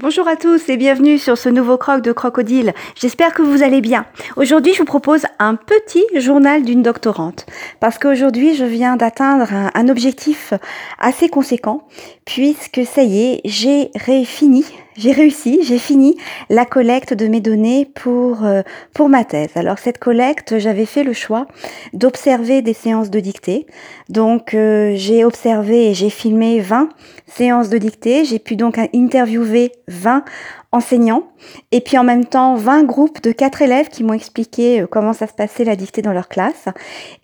[0.00, 2.72] Bonjour à tous et bienvenue sur ce nouveau croc de crocodile.
[2.94, 4.06] J'espère que vous allez bien.
[4.36, 7.46] Aujourd'hui, je vous propose un petit journal d'une doctorante
[7.80, 10.54] parce qu'aujourd'hui, je viens d'atteindre un, objectif
[11.00, 11.88] assez conséquent
[12.24, 13.90] puisque ça y est, j'ai
[14.24, 14.64] fini
[14.98, 16.16] j'ai réussi, j'ai fini
[16.50, 18.62] la collecte de mes données pour, euh,
[18.92, 19.50] pour ma thèse.
[19.54, 21.46] Alors cette collecte, j'avais fait le choix
[21.92, 23.66] d'observer des séances de dictée.
[24.08, 26.88] Donc euh, j'ai observé et j'ai filmé 20
[27.28, 28.24] séances de dictée.
[28.24, 30.24] J'ai pu donc interviewer 20
[30.70, 31.24] enseignants
[31.72, 35.12] et puis en même temps 20 groupes de 4 élèves qui m'ont expliqué euh, comment
[35.12, 36.66] ça se passait la dictée dans leur classe.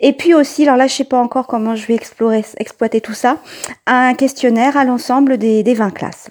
[0.01, 3.15] Et puis aussi, alors là je sais pas encore comment je vais explorer, exploiter tout
[3.15, 3.39] ça,
[3.87, 6.29] un questionnaire à l'ensemble des, des 20 classes.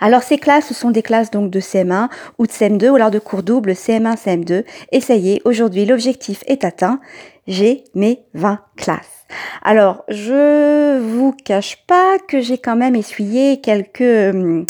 [0.00, 3.10] Alors ces classes, ce sont des classes donc de CM1 ou de CM2 ou alors
[3.10, 4.64] de cours double CM1, CM2.
[4.92, 7.00] Et ça y est, aujourd'hui l'objectif est atteint.
[7.46, 9.21] J'ai mes 20 classes.
[9.62, 14.66] Alors, je vous cache pas que j'ai quand même essuyé quelques hum,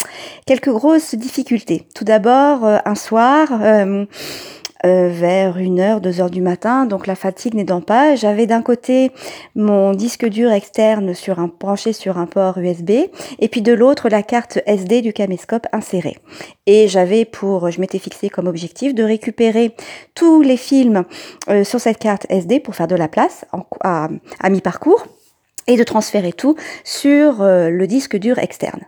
[0.46, 1.86] quelques grosses difficultés.
[1.94, 4.04] Tout d'abord, euh, un soir, euh,
[4.84, 8.16] euh, vers 1h, 2h du matin, donc la fatigue n'aidant pas.
[8.16, 9.12] J'avais d'un côté
[9.54, 12.90] mon disque dur externe sur un, branché sur un port USB
[13.38, 16.16] et puis de l'autre la carte SD du caméscope insérée.
[16.66, 19.74] Et j'avais pour, je m'étais fixé comme objectif de récupérer
[20.14, 21.04] tous les films
[21.48, 23.44] euh, sur cette carte SD pour faire de la place
[23.82, 24.08] à,
[24.40, 25.06] à mi-parcours
[25.66, 28.80] et de transférer tout sur euh, le disque dur externe.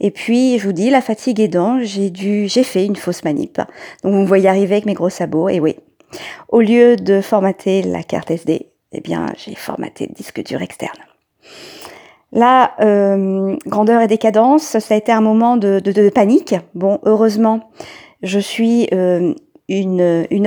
[0.00, 3.58] Et puis, je vous dis, la fatigue aidant, j'ai dû, j'ai fait une fausse manip.
[4.02, 5.76] Donc, vous me voyez arriver avec mes gros sabots, et oui.
[6.48, 10.98] Au lieu de formater la carte SD, eh bien, j'ai formaté le disque dur externe.
[12.32, 16.54] La euh, grandeur et décadence, ça a été un moment de, de, panique.
[16.74, 17.70] Bon, heureusement,
[18.22, 19.34] je suis euh,
[19.68, 20.46] une, une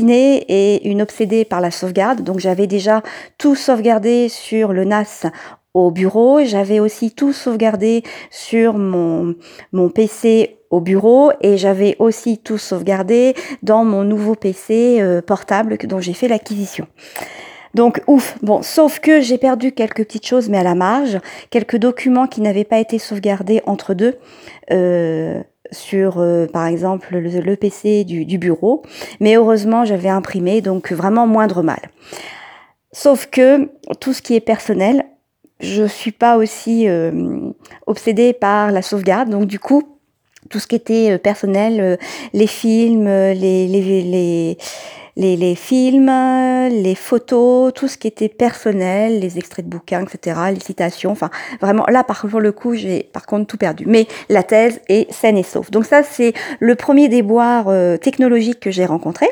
[0.00, 2.22] et une obsédée par la sauvegarde.
[2.22, 3.02] Donc j'avais déjà
[3.38, 5.26] tout sauvegardé sur le NAS
[5.74, 6.40] au bureau.
[6.44, 9.34] J'avais aussi tout sauvegardé sur mon,
[9.72, 15.78] mon PC au bureau et j'avais aussi tout sauvegardé dans mon nouveau PC euh, portable
[15.84, 16.86] dont j'ai fait l'acquisition.
[17.74, 21.20] Donc ouf, bon, sauf que j'ai perdu quelques petites choses, mais à la marge,
[21.50, 24.14] quelques documents qui n'avaient pas été sauvegardés entre deux.
[24.70, 25.42] Euh,
[25.72, 28.82] sur euh, par exemple le, PC du, bureau.
[29.20, 31.90] Mais heureusement, j'avais imprimé, donc vraiment moindre mal.
[32.92, 33.68] Sauf que
[34.00, 35.04] tout ce qui est personnel,
[35.60, 37.50] je suis pas aussi euh,
[37.86, 39.30] obsédée par la sauvegarde.
[39.30, 39.82] Donc du coup,
[40.50, 41.98] tout ce qui était euh, personnel,
[42.32, 44.58] les films, les, les, les
[45.16, 46.10] les, les, films,
[46.70, 51.10] les photos, tout ce qui était personnel, les extraits de bouquins, etc., les citations.
[51.10, 53.84] Enfin, vraiment, là, par le coup, j'ai par contre tout perdu.
[53.86, 55.70] Mais la thèse est saine et sauve.
[55.70, 59.26] Donc ça, c'est le premier déboire euh, technologique que j'ai rencontré.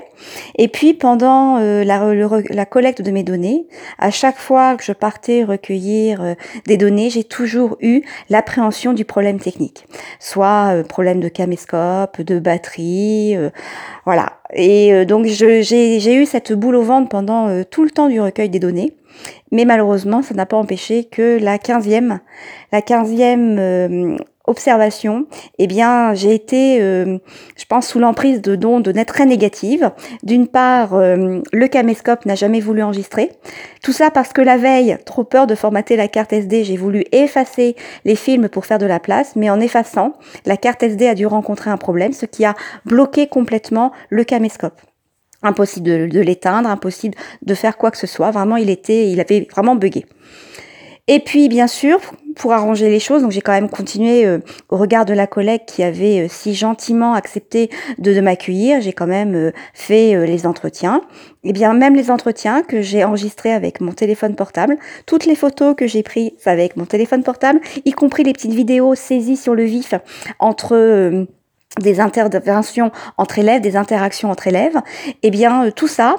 [0.57, 2.15] Et puis, pendant euh, la,
[2.51, 3.67] la, collecte de mes données,
[3.99, 6.35] à chaque fois que je partais recueillir euh,
[6.67, 9.87] des données, j'ai toujours eu l'appréhension du problème technique.
[10.19, 13.37] Soit problème de caméscope, de batterie,
[14.05, 14.39] voilà.
[14.53, 18.21] Et euh, donc j'ai eu cette boule au ventre pendant euh, tout le temps du
[18.21, 18.93] recueil des données.
[19.53, 22.21] Mais malheureusement, ça n'a pas empêché que la quinzième,
[22.73, 25.27] la quinzième euh, observation,
[25.59, 27.19] eh bien, j'ai été, euh,
[27.57, 29.91] je pense, sous l'emprise de dons de net très négatives.
[30.23, 33.33] D'une part, euh, le caméscope n'a jamais voulu enregistrer.
[33.83, 37.05] Tout ça parce que la veille, trop peur de formater la carte SD, j'ai voulu
[37.13, 37.75] effacer
[38.05, 40.13] les films pour faire de la place, mais en effaçant,
[40.45, 44.81] la carte SD a dû rencontrer un problème, ce qui a bloqué complètement le caméscope
[45.45, 48.31] impossible de, l'éteindre, impossible de faire quoi que ce soit.
[48.31, 50.07] Vraiment, il était, il avait vraiment bugué.
[51.07, 52.01] Et puis, bien sûr,
[52.37, 55.63] pour arranger les choses, donc j'ai quand même continué euh, au regard de la collègue
[55.67, 61.03] qui avait euh, si gentiment accepté de, m'accueillir, j'ai quand même euh, fait les entretiens.
[61.43, 65.75] Et bien même les entretiens que j'ai enregistrés avec mon téléphone portable, toutes les photos
[65.77, 69.65] que j'ai prises avec mon téléphone portable, y compris les petites vidéos saisies sur le
[69.65, 69.95] vif
[70.39, 71.27] entre
[71.81, 74.79] des interventions entre élèves, des interactions entre élèves,
[75.23, 76.17] et bien tout ça,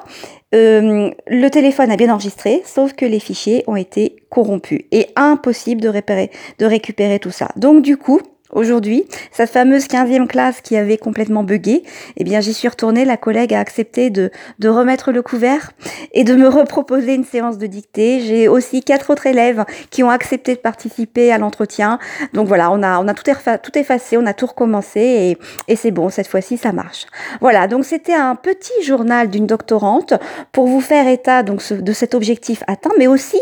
[0.55, 5.81] euh, le téléphone a bien enregistré, sauf que les fichiers ont été corrompus et impossible
[5.81, 7.49] de, de récupérer tout ça.
[7.57, 8.21] Donc du coup,
[8.55, 11.83] Aujourd'hui, cette fameuse 15e classe qui avait complètement bugué,
[12.15, 13.03] eh bien, j'y suis retournée.
[13.03, 15.73] La collègue a accepté de, de remettre le couvert
[16.13, 18.21] et de me reproposer une séance de dictée.
[18.21, 21.99] J'ai aussi quatre autres élèves qui ont accepté de participer à l'entretien.
[22.31, 23.29] Donc voilà, on a, on a tout,
[23.61, 25.37] tout effacé, on a tout recommencé et,
[25.67, 27.07] et c'est bon, cette fois-ci, ça marche.
[27.41, 30.13] Voilà, donc c'était un petit journal d'une doctorante
[30.53, 33.41] pour vous faire état donc, de cet objectif atteint, mais aussi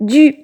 [0.00, 0.36] du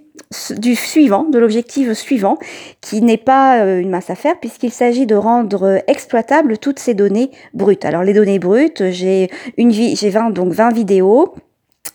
[0.56, 2.38] du suivant, de l'objectif suivant,
[2.80, 6.94] qui n'est pas euh, une masse à faire puisqu'il s'agit de rendre exploitables toutes ces
[6.94, 7.84] données brutes.
[7.84, 11.34] Alors les données brutes, j'ai une j'ai 20 donc 20 vidéos,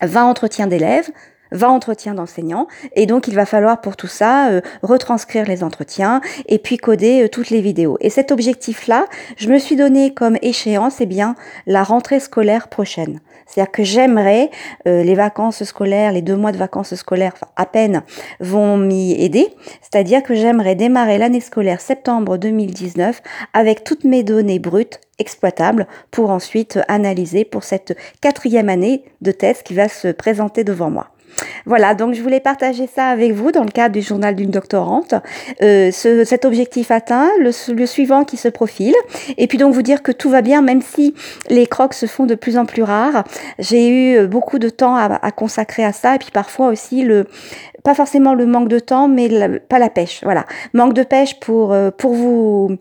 [0.02, 1.10] 20 entretiens d'élèves,
[1.54, 2.66] 20 entretiens d'enseignants.
[2.94, 7.22] Et donc, il va falloir pour tout ça euh, retranscrire les entretiens et puis coder
[7.22, 7.96] euh, toutes les vidéos.
[8.00, 9.06] Et cet objectif-là,
[9.36, 11.34] je me suis donné comme échéance, eh bien,
[11.66, 13.20] la rentrée scolaire prochaine.
[13.46, 14.50] C'est-à-dire que j'aimerais,
[14.86, 18.02] euh, les vacances scolaires, les deux mois de vacances scolaires, à peine,
[18.40, 19.48] vont m'y aider.
[19.80, 23.22] C'est-à-dire que j'aimerais démarrer l'année scolaire septembre 2019
[23.52, 29.62] avec toutes mes données brutes exploitables pour ensuite analyser pour cette quatrième année de thèse
[29.62, 31.13] qui va se présenter devant moi.
[31.66, 35.14] Voilà, donc je voulais partager ça avec vous dans le cadre du journal d'une doctorante.
[35.62, 37.52] Euh, ce, cet objectif atteint, le,
[37.86, 38.94] suivant qui se profile,
[39.36, 41.14] et puis donc vous dire que tout va bien, même si
[41.48, 43.24] les crocs se font de plus en plus rares.
[43.58, 47.26] J'ai eu beaucoup de temps à, consacrer à ça, et puis parfois aussi le,
[47.82, 49.28] pas forcément le manque de temps, mais
[49.68, 50.20] pas la pêche.
[50.22, 52.76] Voilà, manque de pêche pour euh, pour vous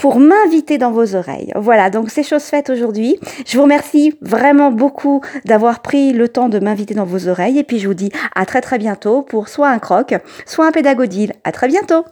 [0.00, 1.52] pour m'inviter dans vos oreilles.
[1.56, 3.18] Voilà, donc c'est chose faite aujourd'hui.
[3.46, 7.64] Je vous remercie vraiment beaucoup d'avoir pris le temps de m'inviter dans vos oreilles et
[7.64, 10.14] puis je vous dis à très très bientôt pour soit un croc,
[10.46, 11.34] soit un pédagodile.
[11.44, 12.04] À très bientôt.